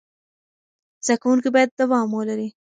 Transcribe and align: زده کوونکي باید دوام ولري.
زده 1.05 1.15
کوونکي 1.21 1.49
باید 1.55 1.69
دوام 1.79 2.07
ولري. 2.13 2.47